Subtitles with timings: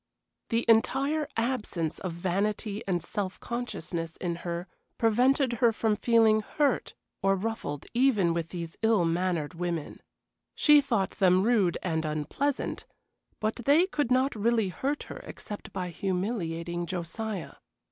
[0.49, 6.95] The entire absence of vanity and self consciousness in her prevented her from feeling hurt
[7.21, 10.01] or ruffled even with these ill mannered women.
[10.55, 12.87] She thought them rude and unpleasant,
[13.39, 17.57] but they could not really hurt her except by humiliating Josiah.